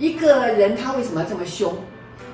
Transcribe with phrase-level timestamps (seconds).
[0.00, 1.74] 一个人他为什么要这么凶？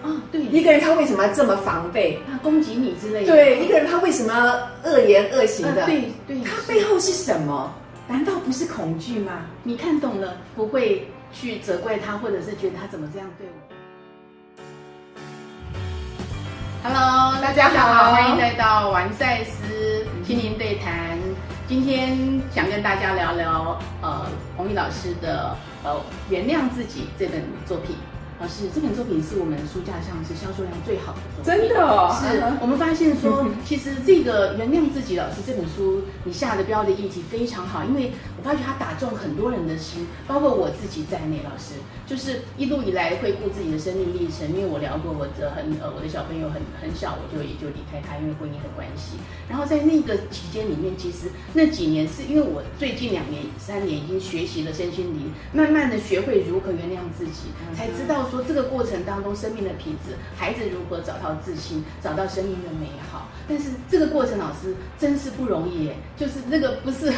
[0.04, 2.20] 啊，对，一个人他为什么要这么防备？
[2.30, 3.32] 他攻击你之类的。
[3.32, 5.80] 对，一个人他为什么要恶言恶行的？
[5.82, 7.74] 呃对对，他背后是什么？
[8.06, 9.46] 难道不是恐惧吗？
[9.64, 13.54] 你看懂了，不会去责怪他，或者是觉得他怎么这样对我。
[16.84, 21.18] Hello，大家好欢迎来到完赛斯心灵对谈。
[21.68, 22.16] 今天
[22.54, 24.24] 想跟大家聊聊呃
[24.56, 25.90] 洪毅老师的呃
[26.30, 27.96] 《原谅自己》这本作品。
[28.38, 31.46] 老师，这本作品是我们书架上是销售量最好的作品。
[31.46, 41.40] 真的哦是我们发现说，其实这个原谅自己老师这本书，你下的标的议题非常好，因为我发觉它打中很多人的心，包括我自己在内。
[41.46, 41.74] 老师
[42.06, 49.16] 就是一路以来回顾自己的生命历程，因为我聊过我的很呃我的小朋友很很小，我就也就离开他，因为婚姻的关系。
[49.48, 63.28] 然后在那个期间里面，其实那几年是因为我最近两年三年已经学习了身心灵，慢慢的学会如何原谅自己，才知道说这个过程当中生命的品质，孩子如何找到自信，找到生命的美好。
[63.48, 67.12] 但是这个过程，老师真是不容易，就是那个不是，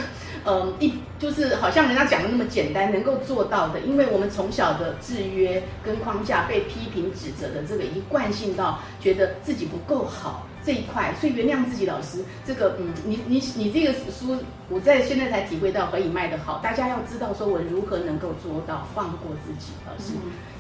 [0.44, 3.80] 嗯，一就是好像人家讲的那么简单，能够做到的。
[3.80, 10.46] 因为我们从小的制约跟框架，被批评指责的这个，一贯性到觉得自己不够好。
[10.68, 14.36] 这一块，所以原谅自己，老师，这个，嗯，你你你这个书，
[14.68, 16.60] 我在现在才体会到何以卖得好。
[16.62, 19.72] 大家要知道，说我如何能够做到放过自己。
[19.86, 20.12] 老师，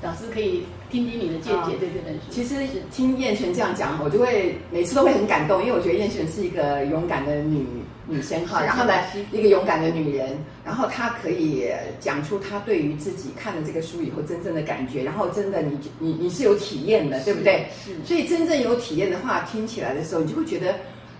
[0.02, 2.20] 老师可以听听你的见解对这本书。
[2.30, 2.54] 其实
[2.90, 7.66] 听燕璇这样讲，我就会每次都会很感动，因为我觉得燕璇是一个勇敢的女
[8.06, 8.94] 女生哈，然后呢，
[9.30, 11.64] 一个勇敢的女人，然后他可以
[11.98, 17.64] 讲出他对于自己看了这个书以后真正的感觉，然后真的你你你是有体验的，对不对？
[17.82, 17.96] 是。
[18.04, 20.74] 所以真正有体验的话，听起来的时候，你就会觉得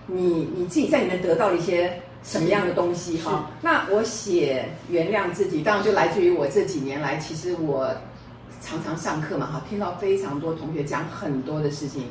[0.05, 3.49] 你你自己在里面得到了一些什么样的东西哈。
[3.59, 7.91] 那我写原谅自己，当然就来自于我这几年来，其实我。
[8.69, 12.03] 常常上课嘛，哈，听到非常多同学讲很多的事情。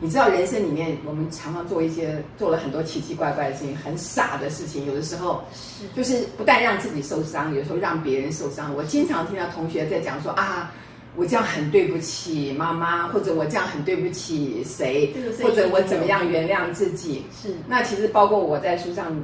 [0.00, 4.84] 你知道人生里面，我们常常做一些做了很多奇奇怪怪的事情，很傻的事情。
[4.84, 8.74] 有的时候是就是不但让自己受伤，有时候让别人受伤。
[8.74, 10.72] 我经常听到同学在讲说啊，
[11.14, 17.24] 我这样很对不起妈妈，或者我这样很对不起谁，或者我怎么样原谅自己。
[17.40, 17.54] 是。
[17.68, 19.16] 那其实包括我在书上，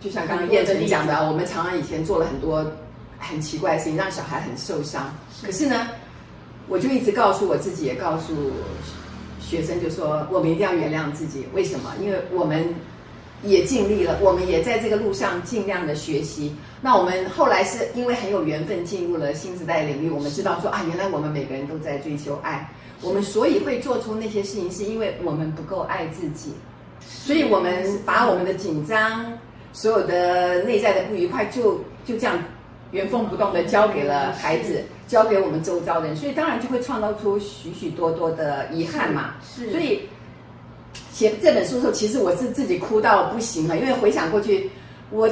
[0.00, 2.64] 就像刚刚叶晨讲的，我们常常以前做了很多。
[3.20, 5.12] 很奇怪的事情让小孩很受伤，
[5.42, 5.88] 可是呢，
[6.68, 8.34] 我就一直告诉我自己，也告诉
[9.40, 11.46] 学生，就说我们一定要原谅自己。
[11.54, 11.94] 为什么？
[12.00, 12.74] 因为我们
[13.42, 16.54] 也尽力了，我们也在这个路上尽量的学习。
[16.82, 22.68] 那我们后来是因为很有缘分进入了新时代领域，我们知道说啊，原来我们每个人都在追求爱，
[23.00, 26.52] 我们所以会做出那些事情，是因为我们不够爱自己，
[27.00, 29.24] 所以我们把我们的紧张、
[29.72, 32.38] 所有的内在的不愉快，就就这样。
[32.90, 39.34] 原封不动的交给了孩子，交给我们周遭的人，所以当然就会创造出许许多多的遗憾嘛。
[39.42, 40.02] 是，所以
[41.10, 44.70] 写这本书的时候，其实我是自己哭到不行了，因为回想过去，
[45.10, 45.28] 我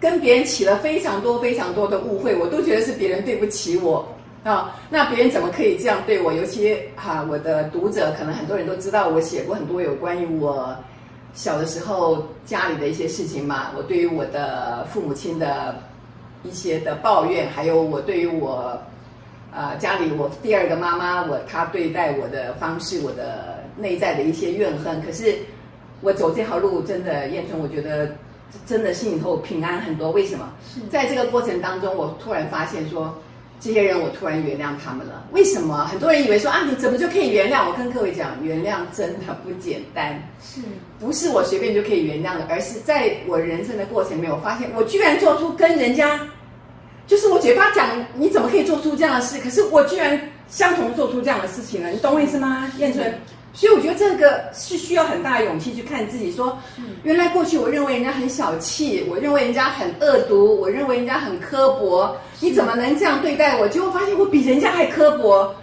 [0.00, 4.06] 跟别人起了非常多非常多的误会，我都觉得是别人对不起我
[4.42, 4.76] 啊。
[4.90, 6.32] 那别人怎么可以这样对我？
[6.32, 10.76] 尤其哈，我的读者可能很多人都知道，我写过很多有关于我
[11.32, 13.70] 小的时候家里的一些事情嘛。
[13.76, 15.74] 我对于我的父母亲的。
[16.44, 18.76] 一些的抱怨，还有我对于我，
[19.54, 25.00] 呃，家里我第二个妈妈，我她对待我的方式，我的内在的一些怨恨。
[25.02, 25.34] 可是
[26.00, 28.10] 我走这条路，真的燕春，我觉得
[28.66, 30.10] 真的心里头平安很多。
[30.10, 30.52] 为什么？
[30.90, 33.14] 在这个过程当中，我突然发现说。
[33.64, 35.24] 这些人，我突然原谅他们了。
[35.30, 35.84] 为什么？
[35.86, 37.64] 很多人以为说啊，你怎么就可以原谅？
[37.70, 40.60] 我跟各位讲，原谅真的不简单，是
[40.98, 42.44] 不是我随便就可以原谅的？
[42.48, 46.18] 而是在我人生的过程里面，我发现我居然做出跟人家，
[47.12, 47.86] 就是我嘴巴讲，
[48.16, 49.38] 你怎么可以做出这样的事？
[49.38, 50.18] 可是我居然
[50.48, 53.12] 相同做出这样的事情了，你懂我意思吗，燕春？
[53.52, 56.56] 所以我觉得这个是需要很大的勇气去看自己，说，
[57.02, 63.68] 原来过去我认为人家很小气，我认为人家很恶毒，我认为人家很刻薄，你怎么能这样对待我？
[63.68, 65.54] 结果发现我比人家还刻薄，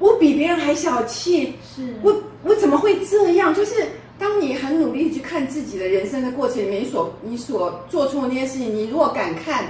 [0.00, 3.54] 我比别人还小气，是我我怎么会这样？
[3.54, 3.74] 就是
[4.18, 9.66] 当你很努力去看自己的人生的过程里面，你所你所做出的那些事情，你如果敢看，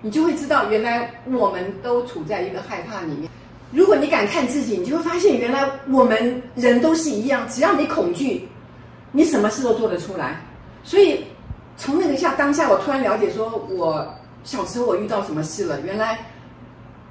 [0.00, 3.30] 你就会知道，原来我们都处在一个害怕里面。
[3.72, 7.46] 如果你敢看自己，你就会发现，原来我们人都是一样。
[7.48, 8.48] 只要你恐惧，
[9.12, 10.40] 你什么事都做得出来。
[10.84, 11.24] 所以，
[11.76, 14.06] 从那个下当下，我突然了解，说我
[14.44, 15.80] 小时候我遇到什么事了。
[15.82, 16.18] 原来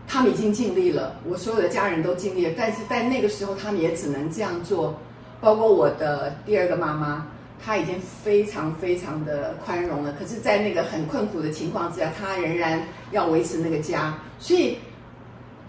[0.07, 2.53] 他们已经尽力了，我所有的家人都尽力了。
[2.57, 4.97] 但是在那个时候，他们也只能这样做。
[5.39, 7.27] 包括我的第二个妈妈，
[7.63, 10.13] 他已经非常非常的宽容了。
[10.19, 12.81] 可是，在那个很困苦的情况之下，他仍然
[13.11, 14.17] 要维持那个家。
[14.39, 14.77] 所以。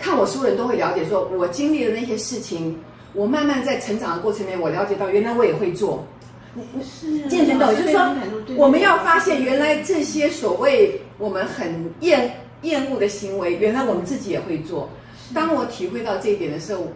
[0.00, 2.78] 看我书人都会了解，说我经历的那些事情，
[3.14, 6.06] 我慢慢在成长的过程里面，我了解到原来我也会做。
[6.54, 8.14] 不是健全到，就是说
[8.56, 12.32] 我们要发现原来这些所谓我们很厌
[12.62, 14.88] 厌恶的行为，原来我们自己也会做。
[15.34, 16.86] 当我体会到这一点的时候，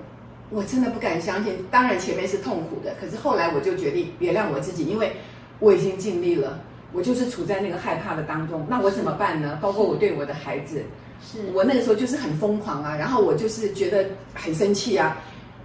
[0.53, 1.55] 我真的不敢相信。
[1.71, 5.13] 当然前面是痛苦的，可是后来我就决定原谅我自己，因为
[5.59, 6.61] 我已经尽力了。
[6.95, 9.59] 我就是处在那个害怕的当中，那我怎么办呢？
[9.63, 10.83] 包括我对我的孩子，
[11.27, 14.05] 是我那个时候就是很疯狂啊，然后我就是觉得
[14.35, 15.17] 很生气啊。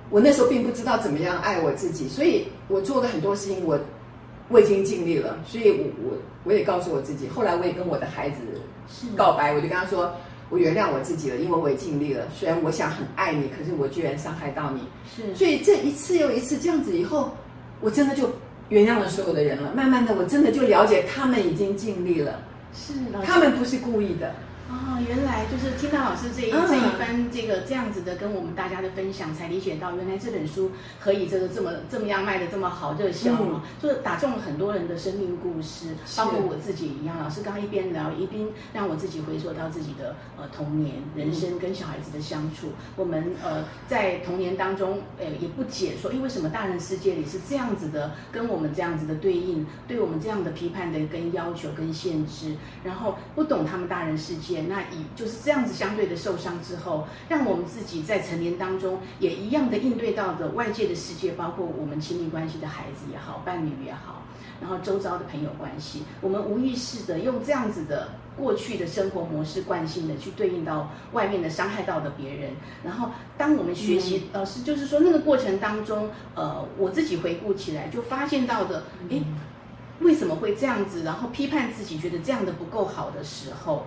[0.09, 3.77] 我那时候并不知道怎么样爱我自己，所以我做了很多事情，我
[4.47, 7.27] 我已经尽力了，所以我我我也告诉我自己。
[7.27, 8.37] 后来我也跟我的孩子
[9.17, 10.09] 告白，我就跟他说，
[10.49, 12.25] 我原谅我自己了，因为我也尽力了。
[12.33, 14.81] 虽然我想很爱你，可是我居然伤害到你。
[15.15, 17.31] 是，所以这一次又一次这样子以后，
[17.81, 18.29] 我真的就
[18.69, 19.73] 原谅了所有的人了。
[19.75, 22.39] 慢慢的，我真的就了解他们已经尽力了，
[22.73, 22.93] 是
[23.25, 24.33] 他们不是故意的。
[24.69, 37.17] 哦，原来就是听到老师这一这一番这个这样子的跟我们大家的分享，才理解到原来这本书可以这个这么这么样卖的这么好热销嘛，就是打中了很多人的生命故事，包括我自己一样。
[37.17, 42.73] 老师刚刚一边聊一边让我自己回溯到自己的呃童年人生跟小孩子的相处。
[42.97, 54.56] 我们呃在童年当中，呃也不解说，因为什么大人世界里是这样子的，跟我们这样子的对应，对我们这样的批判的跟要求跟限制，然后不懂他们大人世界。
[54.63, 64.23] 那以就是这样子相对的受伤之后，让我们自己在成年当中也一样的应对到的外界的世界，包括我们亲密关系的孩子也好，伴侣也好，
[64.61, 72.51] 然后周遭的朋友关系，我们无意识的用这样子的过去的生活模式惯性的去对应到外面的伤害到的别人。
[72.83, 79.23] 然后当我们学习，老师就是说那个过程当中，呃，我自己回顾起来就发现到的，诶，
[80.01, 81.03] 为什么会这样子？
[81.03, 83.85] 然后批判自己，觉得这样的不够好的时候。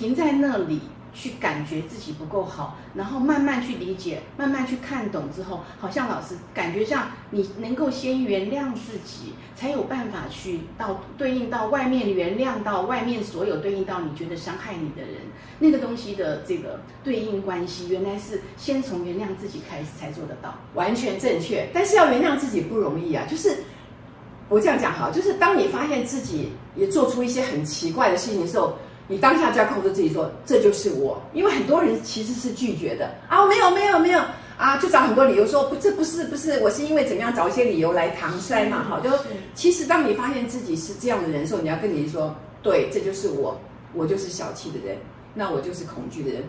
[0.00, 0.80] 停在那里
[1.12, 15.20] 去感觉自己不够好，然后慢慢去理解，慢慢去看懂之后，好像老师感觉上你能够先原谅自己，才有办法去到对应到外面原谅到外面所有对应到你觉得伤害你的人，
[15.58, 21.68] 那个东西的这个对应关系，原来是先从原谅自己开始才做得到，完全正确。
[21.74, 23.58] 但是要原谅自己不容易啊，就是
[24.48, 28.74] 我这样讲哈，就是当你发现自己也做出一些很奇怪的事情的时候。
[29.10, 34.20] 你当下就要控制自己说，这就是我，因为很多人其实是拒绝的啊，没有没有没有
[34.56, 39.10] 啊，就找很多理由说不，这不是不是，我是因为怎么样找一些理由来搪塞嘛，哈，就
[39.52, 43.60] 其实当你发现自己是这样的人时候，你要跟你说，对，这就是我，
[43.94, 44.96] 我就是小气的人，
[45.34, 46.44] 那我就是恐惧的人。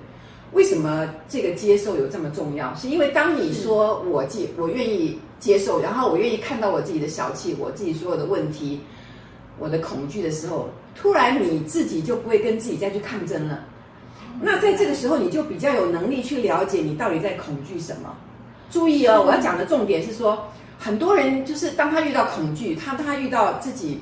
[0.51, 2.75] 为什么这个接受有这么重要？
[2.75, 8.81] 是因为当你说我接，我愿意接受，然后我愿意看到我自己的小气，我自己所有的问题，
[9.57, 10.69] 我的恐惧的时候。
[10.95, 13.59] 突然你自己就不会跟自己再去抗争了，
[14.41, 18.15] 那在这个时候你就比较有能力去了解你到底在恐惧什么。
[18.69, 20.47] 注意哦，我要讲的重点是说，
[20.77, 23.99] 很多人就是当他遇到恐惧，他他遇到自己，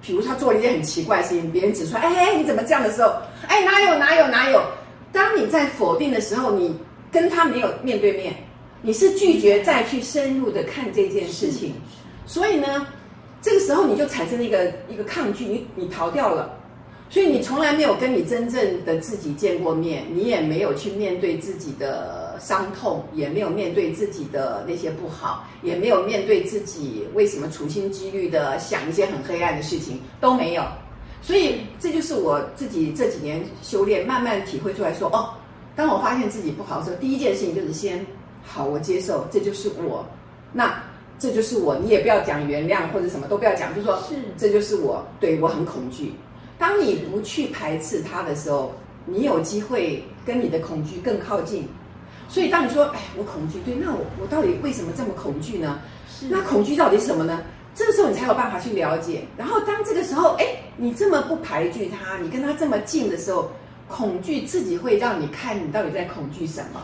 [0.00, 3.12] 比如他做了一件很奇怪的事情，别人指出来，哎哎你怎么这样的时候，
[3.48, 4.62] 哎哪有哪有哪有？
[5.12, 6.76] 当你在否定的时候，你
[7.10, 8.34] 跟他没有面对面，
[8.80, 11.74] 你是拒绝再去深入的看这件事情，
[12.26, 12.86] 所以呢。
[13.42, 16.54] 这个时候你就产生了一个一个抗拒，你你逃掉了，
[17.10, 30.62] 所以你从来没有跟你真正的自己见过面，你也没有去面对自己的伤痛，也没有面对自己的那些不好，也没有面对自己为什么处心积虑的想一些很黑暗的事情都没有，
[31.20, 35.34] 所以这就是我自己这几年修炼慢慢体会出来说，哦，
[35.74, 38.06] 当我发现自己不好的时候，第一件事情就是先
[38.44, 40.06] 好，我接受，这就是我，
[40.52, 40.80] 那。
[41.22, 46.12] 这就是我，你也不要讲原谅或者什么都不要讲，就说是这就是我，对我很恐惧。
[46.58, 48.74] 当你不去排斥它的时候，
[49.06, 51.68] 你有机会跟你的恐惧更靠近。
[52.28, 55.78] 所以当你说，哎，我恐惧，对，那我我到底为什么这么恐惧呢？
[56.28, 57.40] 那恐惧到底是什么呢？
[57.72, 59.22] 这个时候你才有办法去了解。
[59.36, 60.44] 然后当这个时候，哎，
[60.76, 63.48] 你这么不排拒它，你跟它这么近的时候，
[63.86, 66.82] 恐惧自己会让你看你到底在恐惧什么。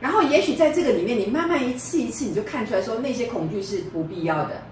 [0.00, 4.62] 然后，也许在这个里面，你慢慢一次一次，你就看出来说那些恐惧是不必要的。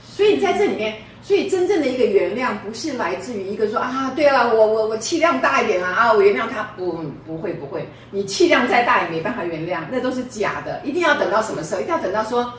[0.00, 10.80] 所以在这里面，所以真正的一个原谅，不是来自于一个说啊，对了，我我我气量大一点啊，啊，我原谅他，不不会不会，你气量再大也没办法原谅，那都是假的。
[10.84, 11.80] 一定要等到什么时候？
[11.80, 12.52] 一定要等到说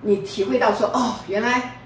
[0.00, 1.78] 你体会到说哦，原来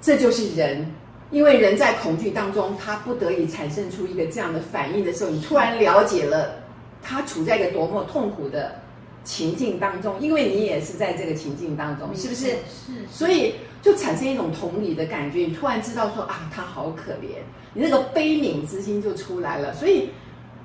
[0.00, 0.90] 这就是人，
[1.30, 6.54] 因为人在恐惧当中，他不得已产生出一个这样的反应的时候，你突然了解了
[7.02, 8.74] 他处在一个多么痛苦的。
[9.26, 12.46] 情境当中，因为你也是在这个情境当中，是不是？
[12.46, 12.56] 是。
[13.10, 17.42] 所以就产生一种同理的感觉，你突然知道说啊，他好可怜，
[17.74, 19.74] 你那个悲悯之心就出来了。
[19.74, 20.10] 所以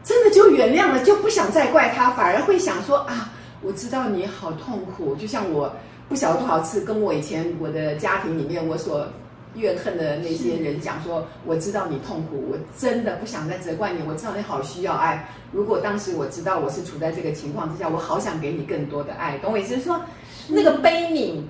[0.03, 5.73] 真的就原谅了，就不想再怪他，反而会想说啊，我知道你好痛苦，就像我
[6.07, 9.07] 不晓得多少次跟我以前我的家庭里面我所
[9.55, 15.27] 怨恨的那些人讲说，我知道你痛苦，我真的不想再责怪你，我知道你好需要爱。
[15.51, 19.77] 如果当时我知道我是处在这个情况之下，我好想给你更多的爱，懂我意思？
[19.79, 19.99] 说
[20.47, 21.41] 那个悲悯，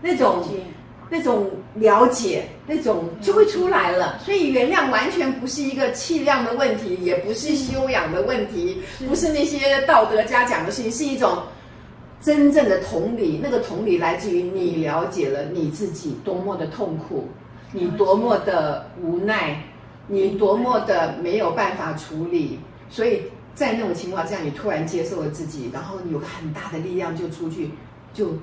[0.00, 0.44] 那种。
[1.10, 4.18] 那种了解，那种就会出来了。
[4.18, 11.38] 所以原谅完全不是一个气量的问题，也不是修养的问题，不是那些道德家讲的事情，是一种
[12.20, 13.40] 真正的同理。
[13.42, 17.26] 那个同理来自于你了解了你自己多么的痛苦，
[17.72, 19.62] 你多么的无奈，
[20.06, 22.58] 你多么的没有办法处理。
[22.90, 23.22] 所以
[23.54, 27.70] 在那种情况下，你突然接受了自己，然后你有个很大的力量就出去，
[28.14, 28.34] 就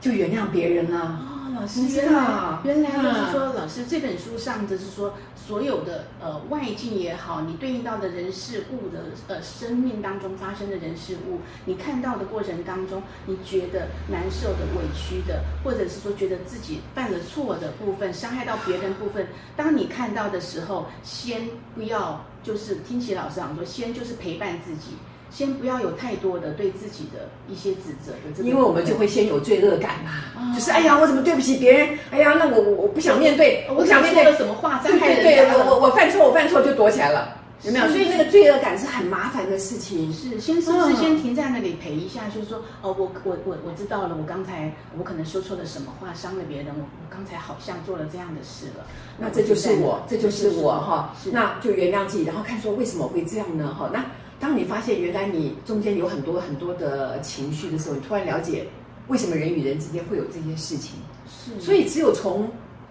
[0.00, 1.20] 就原谅别人了。
[1.52, 21.42] 老师，原来原来就是说，老师这本书上就是说，所有的呃外境也好，你对应到的人事物的呃生命当中发生的人事物，你看到的过程当中，你觉得难受的、委屈的，或者是说觉得自己犯了错的部分，伤害到别人部分，当你看到的时候，先
[21.74, 24.96] 不要就是听齐老师讲说，先就是陪伴自己。
[25.34, 31.98] 先不要有太多的对自己的一些指责的，因为我们就会先有罪恶感嘛，就是哎呀，我怎么对不起别人？
[32.12, 35.24] 哎呀，那我我我不想面对，我想面对了什么话伤害人？
[35.24, 37.88] 对，我我我犯错，我犯错就躲起来了，有没有？
[37.88, 40.12] 所以那个罪恶感是很麻烦的事情。
[40.12, 42.28] 是，先是不是先停在那里陪一下？
[42.32, 48.86] 就是说，哦，我我我我知道了，我刚才我可能说错了什么话，伤了别人，我我刚才好像做了这样的事了。
[49.18, 53.74] 那这就是我，这就是我哈，那就原谅自己，然后看说为什么会这样呢？
[53.76, 54.04] 哈，那。
[54.40, 58.66] 当你发现原来你中间有很多很多的情绪的时候，你突然了解
[59.08, 60.96] 为什么人与人之间会有这些事情。
[61.26, 62.50] 是，所以只有从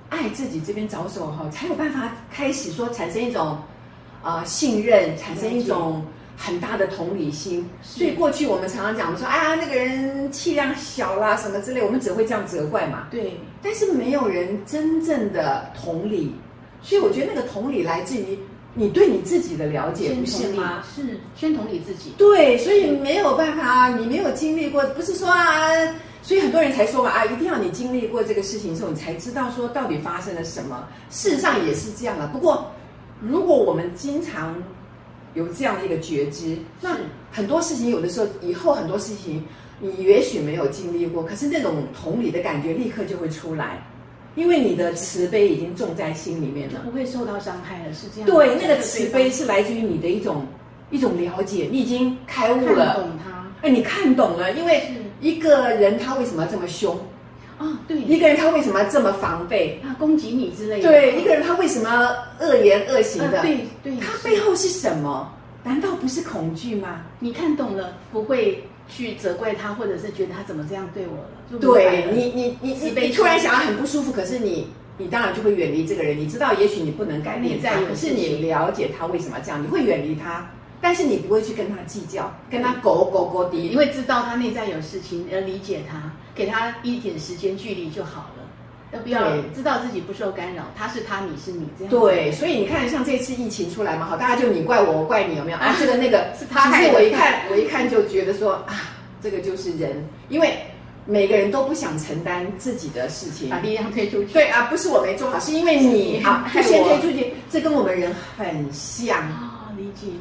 [0.09, 3.57] 爱自己这边着手哈，才有办法开始说产生一种
[4.23, 6.03] 啊信任，产生一种
[6.35, 7.69] 很大的同理心。
[7.81, 13.07] 所以过去我们常常讲说啊，那个人气量小啦什么之类，我们只会这样责怪嘛。
[13.11, 13.37] 对。
[13.61, 16.33] 但是没有人真正的同理，
[16.81, 18.39] 所以我觉得那个同理来自于。
[18.75, 20.83] 你对你自己的了解不是吗？
[20.95, 22.11] 是先同理自己。
[22.17, 25.69] 对，所以没有办法啊，你没有经历过，不是说啊，
[26.23, 30.87] 所以很多人才说嘛啊，一定要你经历过这个事情之后，你才知道说到底发生了什么。
[31.11, 32.27] 事实上也是这样啊。
[32.33, 32.71] 不过，
[33.21, 34.55] 如果我们经常
[35.35, 36.97] 有这样的一个觉知，那
[37.31, 39.43] 很多事情有的时候以后很多事情
[39.79, 43.85] 你也许没有经历过，可是那种同理的感觉立刻就会出来。
[44.35, 48.29] 因为你的慈悲已经种在心里面了，不会受到伤害了，是这样。
[48.29, 50.45] 对，那个慈悲是来自于你的一种
[50.89, 52.95] 一种了解，你已经开悟了。
[52.95, 54.83] 懂他，哎，你看懂了，因为
[55.21, 56.97] 一个人他为什么这么凶？
[57.59, 59.79] 啊，对，一个人他为什么要这么防备？
[59.83, 60.89] 他攻击你之类的。
[60.89, 63.41] 对，一个人他为什么要恶言恶行的？
[63.41, 65.31] 对对，他背后是什么？
[65.63, 67.01] 难道不是恐惧吗？
[67.19, 68.63] 你看懂了，不会。
[68.87, 71.59] 去责怪他，或者是觉得他怎么这样对我了？
[71.59, 76.17] 对你，你，你，你你突然想要很不舒服，可是你，你当然就会远离这个人。
[76.17, 80.49] 你知道，也许你不能改变他，可是你了解他为什么这样，你会远离他，
[80.81, 83.57] 但是你不会去跟他计较，跟他狗狗狗的。
[83.57, 88.43] 你会知道他内在有事情，而理解他，给他一点时间距离就好了。
[88.93, 89.21] 要不要
[89.55, 90.63] 知道自己不受干扰？
[90.77, 92.31] 他是他，你是你，这样对。
[92.31, 95.57] 所以你看，像这次疫情出来嘛，好，大家就你怪我，我怪你，有没有？
[95.59, 100.57] 啊，这个那个是他害我一看， 我一看就觉得说啊，这个就是人，因为
[101.05, 104.33] 每个人都不想承担自己的事情，把力量推出去。
[104.33, 109.17] 对啊，不是我没做好，是因为你啊， 先推出去，这跟我们人很像。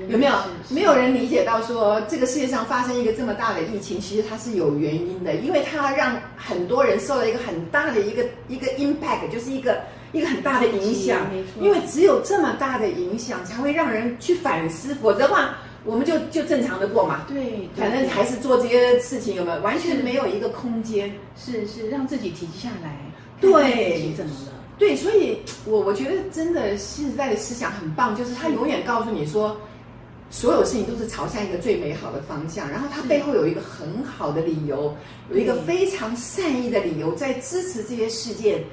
[0.09, 0.33] 有没有？
[0.69, 9.81] 没有人理解到说，这个世界上发生一个这么大的疫情，其实它是有原因的，因为它让很多人受了一个很大的一个一个 impact，就是一个
[10.13, 11.29] 一个很大的影响。
[11.31, 17.27] 没错，因为只有这么大的影响，才会让人去反思，否则的话，我们就就正常的过嘛。
[17.29, 19.61] 对，反正还是做这些事情，有没有？
[19.61, 21.13] 完全没有一个空间。
[21.37, 22.97] 是是，让自己停下来。
[23.41, 24.53] 对，怎么了？
[24.83, 29.57] 对，所以，我我觉得真的新时代的思想很棒，就是他永远告诉你说，
[30.29, 34.93] 所有事情都是朝向一个最美好的方向，然后他背后有一个很好的理由，
[35.31, 38.65] 有一个非常善意的理由在支持这些事件，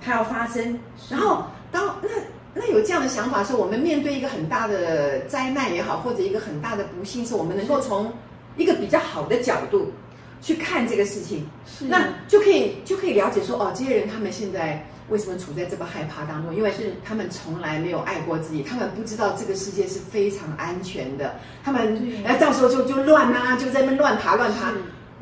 [0.00, 0.80] 它要发生。
[1.10, 2.08] 然后，当那
[2.54, 8.10] 那有这样的想法时，我们面对一个很大的灾难也好，或者一个很大的不幸是，我们能够从
[8.56, 9.92] 一个比较好的角度
[10.40, 11.46] 去看这个事情，
[11.80, 14.82] 那就可以就可以了解说，哦，这些人他们现在。
[15.10, 16.54] 为什么处在这么害怕当中？
[16.54, 21.34] 因为是他们从来没有爱过自己，他们不知道这个世界是非常安全的。
[21.62, 24.72] 他们哎，到时候就就乱啊，就在那乱爬乱爬。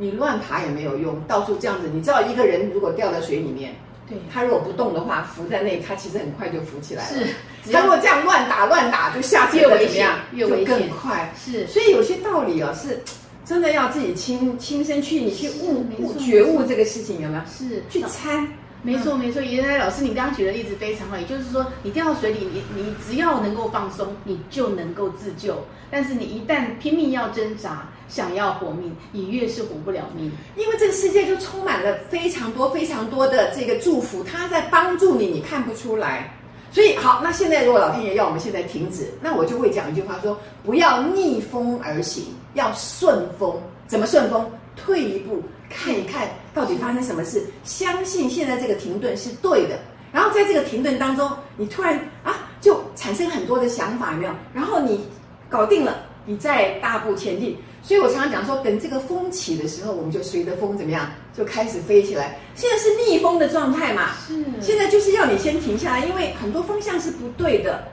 [0.00, 1.88] 你乱爬也没有用，到处这样子。
[1.92, 3.74] 你知道一个人如果掉在水里面，
[4.08, 7.16] 对他如果不动的话，浮在那里，他其实很快就浮起来了。
[7.64, 11.34] 是，他如果这样乱打乱打，就下沉越危险的怎么样，就越危险更快。
[11.36, 13.02] 是所以有些道理啊，是
[13.44, 17.42] 真的要自己亲亲身去，你去悟悟觉悟这个事情有没有？
[17.50, 18.46] 是去参，
[18.82, 19.42] 没错，没错。
[19.42, 25.56] 原来老师，你刚刚举的例子非常好，也就是说，你掉到水里，你你只要能够放松，你就能够自救。
[25.90, 30.30] 但是你一旦拼命要挣扎，想要活命，你越是活不了命。
[30.56, 36.32] 因为这个世界就充满了非常多非常多的这个祝福，它在帮助你，你看不出来。
[36.70, 43.60] 所以好，那现在如果老天爷要我们现在停止，那我就会讲一句话说：不要逆风而行，要顺风。
[43.88, 44.48] 怎么顺风？
[44.76, 49.78] 退一步看一看到底发生什么事，相信现在这个停顿是对的。
[50.10, 54.32] 然后在这个停顿当中，你突然啊就产生很多的想法，有没有？
[54.54, 55.06] 然后你
[55.48, 57.56] 搞定了，你再大步前进。
[57.82, 62.38] 所以我常常讲说，等这个风起的时候，我们就随着风怎么样，就开始飞起来。
[62.54, 67.86] 现在是逆风的状态嘛，是现在就是要你先停下来，因为很多方向是不对的，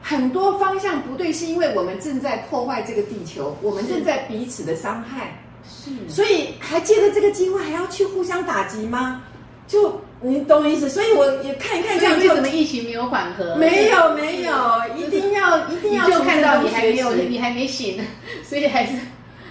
[0.00, 9.22] 很多方向不对，是因为我们正在破坏这个地球，我们正在彼此的伤害，是，所以还借着这个机会还要去互相打击吗？
[9.66, 10.88] 就你懂我意思？
[10.88, 13.54] 所以我也看一看这样就为什么疫情没有缓和？
[13.56, 18.00] 没有没有，一定要一定要你就看到你还没有，你还没醒，
[18.42, 18.92] 所以还是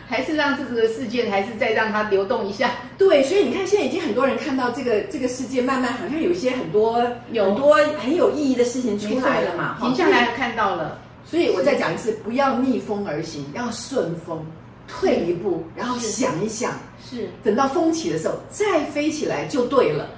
[0.08, 2.72] 还是让这个事件还是再让它流动一下。
[2.98, 14.44] 对，所以你看，现在已经很多人看到这个这个世界，慢慢好像有一些很多有很多很有意义的事情出来了嘛，哈停下来看到了，所以我再讲一次，不要逆风而行，要顺风，
[14.88, 17.30] 退一步，然后想一想，是。
[17.44, 20.10] 等到风起的时候再飞起来就对了。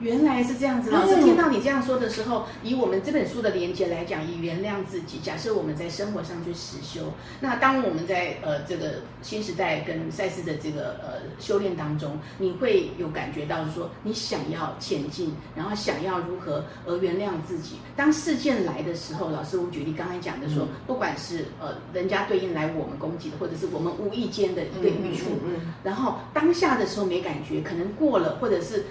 [0.00, 0.90] 原来是这样子。
[0.90, 5.18] 老师嗯听到你这样说的时候，以我们这本书的连接来讲，以原谅自己。
[5.20, 17.76] 假设我们在生活上去实修，那当我们在呃这个新时代跟赛事的这个呃修炼当中，你会有感觉到说，你想要前进，然后想要如何而原谅自己。
[17.96, 28.84] 当事件来的时候，老师我举例刚才讲的说，嗯不管是呃人家对应来我们攻击的，或者是我们无意间的一个语触，嗯嗯然后当下的时候没感觉，可能过了，或者是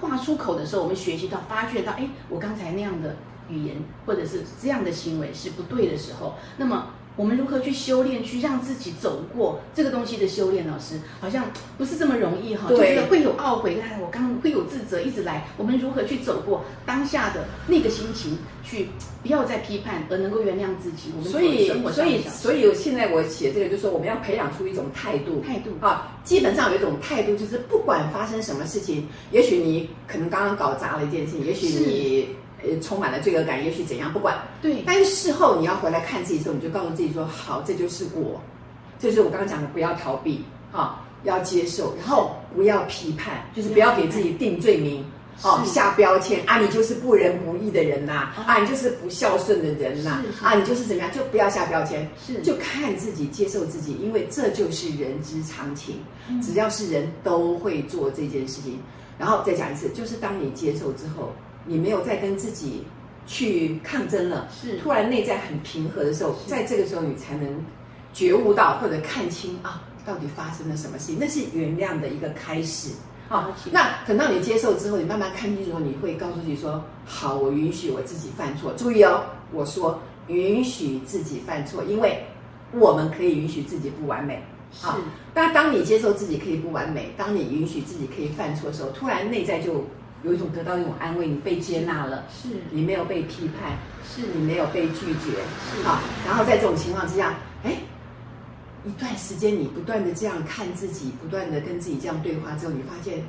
[0.00, 3.16] 话出口的时候，我们学习到、发觉到，哎，我刚才那样的
[3.48, 10.68] 语言或者是这样的行为是不对的时候，那么我们如何去修炼，去让自己走过这个东西的修炼？
[10.68, 11.46] 老师好像
[11.78, 18.88] 不是这么容易哈，就对觉得会有懊悔，哎，我刚会有自责，一直来，我们如何去走过当下的那个心情，去
[19.22, 21.12] 不要再批判，而能够原谅自己？
[21.16, 25.70] 我们所以所以所以现在我写这个，就是说我们要培养出一种态度，态度。
[25.80, 32.28] 啊，基本上有一种态度，就是不管发生什么事情，也许你可能刚刚搞砸了一件事情，也许你
[32.62, 34.36] 呃充满了罪恶感，也许怎样，不管。
[34.62, 34.82] 对。
[34.86, 38.40] 但是事后你要回来看自己的时候，你就告诉自己说：好，这就是我，
[38.98, 40.44] 这就是我刚刚讲的，不要逃避。
[40.72, 45.04] 啊，要接受，然后不要批判，就是不要给自己定罪名。
[45.42, 55.96] 哦，下标签啊，你就是不仁不义的人呐、哦啊，你就是不孝顺的人呐、啊，你就是怎么样，就不要下标签，是就看自己，接受自己，因为这就是人之常情。
[56.30, 58.80] 嗯只要是人都会做这件事情。
[59.18, 61.34] 然后再讲一次，就是当你接受之后，
[61.66, 62.84] 你没有再跟自己
[63.26, 67.62] 去抗争了，是突然内在很平和的时候，在这个时候你才能
[68.14, 72.90] 觉悟到或者看清啊，到底发生了什么事情，那是原谅的一个开始。
[73.28, 78.72] 啊了解，那等到你接受之后，你慢慢看清楚，你会告诉自己说：好，我允许我自己犯错。
[78.74, 82.24] 注意哦，我说允许自己犯错，因为
[82.72, 84.40] 我们可以允许自己不完美。
[84.72, 84.98] 是好，
[85.34, 89.84] 但当你接受自己可以不完美，当你允许自己可以犯错的时候，突然内在就
[90.22, 93.76] 有一种得到一种安慰，你被接纳了，是你没有被批判，
[94.08, 95.42] 是你没有被拒绝，
[95.74, 97.72] 是好，然后在这种情况之下，哎，
[98.86, 103.20] 一段时间你不断的这样看自己，不断的跟自己这样对话之后，你发现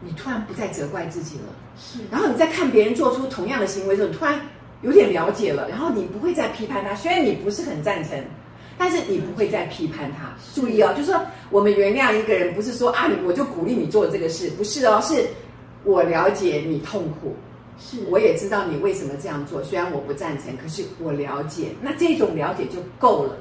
[0.00, 1.44] 你突然不再责怪自己了。
[1.78, 4.40] 是然后你在看别人做出同样的行为的时候，你突然
[4.82, 6.94] 有点了解了，然后你不会再批判他。
[6.94, 8.22] 虽然你不是很赞成，
[8.76, 10.34] 但是你不会再批判他。
[10.54, 15.24] 注意哦，就是说我们原谅一个人，不是说啊，你我就鼓励你做这个事，不是哦，是
[15.84, 17.34] 我了解你痛苦，
[17.78, 19.62] 是我也知道你为什么这样做。
[19.62, 23.36] 虽然我不赞成，可是我了解，那这种了解就够了，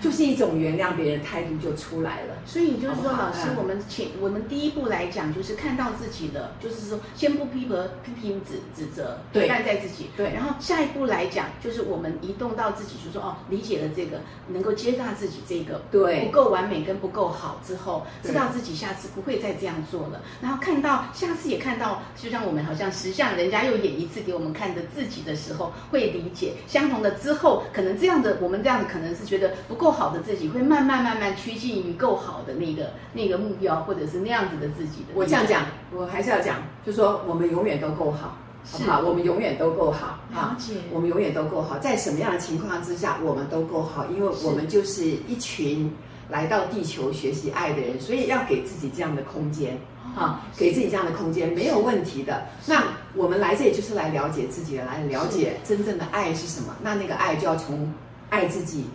[0.00, 2.34] 就是一种原谅别人态度就出来了。
[2.46, 9.46] 所以就是说，老师嗯，我们前我们第一步来讲，就是看到自己的，就是说先不批评批评指指责，对。
[9.46, 10.32] 看在自己，对。
[10.32, 16.24] 然后下一步来讲，就是我们移动到自己，就说哦，理解了这个，能够接纳自己这个对。
[16.24, 26.54] 不够完美跟不够好之后，知道自己下次不会再这样做了，然后看到下次也看到，就像我们好像实像人家又演一次给我们看的自己的时候，会理解。
[26.66, 35.08] 相同的之后，可能这样的我们这样子可能是觉得不够够好的自己，会慢慢慢慢趋近于够好的那个那个目标，或者是那样子的自己的。
[35.14, 38.38] 我这样讲，我还是要讲，就说我们永远都够好，
[38.70, 39.00] 好不好？
[39.00, 40.74] 我们永远都够好，了解。
[40.92, 45.92] 我们永远都够好，在什么样的情况之下，我们都够好，因为我们就是一群
[46.28, 49.76] 来到地球学习爱的人，所以要给自己这样的空间。
[50.16, 52.44] 啊，给自己这样的空间没有问题的。
[52.66, 52.82] 那
[53.14, 56.74] 我们来这里就是来了解自己的，来了解真正的爱是什么。
[56.80, 57.92] 那那个爱就要从
[58.28, 58.86] 爱自己、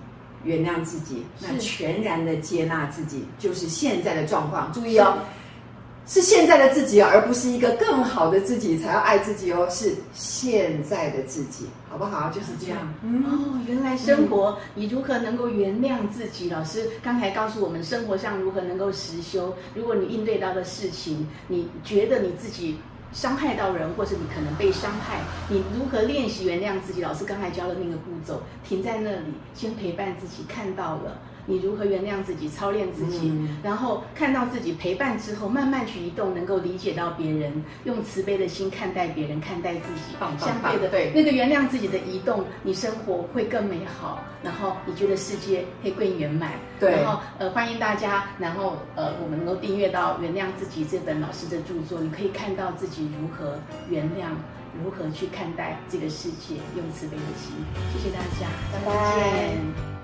[0.46, 4.72] 原谅自己，那全然的接纳自己，就是现在的状况。
[4.72, 5.18] 注意哦。
[6.08, 9.68] 是现在的自己，而不是一个更好的自己才要爱自己哦。
[9.72, 12.30] 是现在的自己，好不好？
[12.30, 12.78] 就是这样。
[13.02, 16.48] 哦，原来生活你如何能够原谅自己？
[16.52, 19.52] 老师刚才告诉我们，生活上如何能够实修。
[19.74, 22.78] 如果你应对到的事情，你觉得你自己
[23.14, 27.02] 伤害到人，或是你可能被伤害，你如何练习原谅自己？
[27.02, 31.18] 老师刚才教的那个步骤，停在那里，先陪伴自己，看到了。
[31.46, 33.32] 你如何原谅自己、操练自己，
[33.64, 40.16] 然后看到自己陪伴之后，慢慢去移动，能够理解到别人，用慈悲的心看待别人、看待自己。
[40.40, 46.52] 相对的，对那个原谅自己的移动，你生活会更美好，然后你觉得世界会更圆满。
[46.80, 54.30] 对，然后呃，欢迎大家，然后呃，我们能够订阅到《原谅自己》这本老师的著作，你可以看到自己如何原谅，
[54.84, 57.56] 如何去看待这个世界，用慈悲的心。
[57.94, 59.95] 谢谢大家，拜拜。